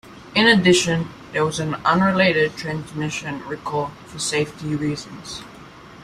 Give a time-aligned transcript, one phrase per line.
[0.33, 5.43] In addition, there was an unrelated transmission recall for safety reasons.